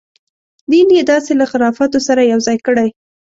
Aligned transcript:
دین 0.71 0.87
یې 0.97 1.03
داسې 1.11 1.31
له 1.39 1.45
خرافاتو 1.51 1.99
سره 2.07 2.21
یو 2.31 2.39
ځای 2.47 2.57
کړی. 2.65 2.89